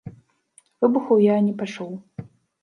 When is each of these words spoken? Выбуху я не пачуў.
Выбуху 0.85 1.19
я 1.25 1.37
не 1.51 1.53
пачуў. 1.61 1.93